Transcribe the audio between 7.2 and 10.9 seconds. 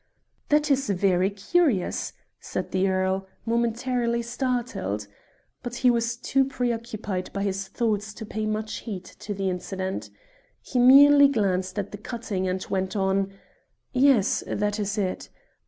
by his thoughts to pay much heed to the incident. He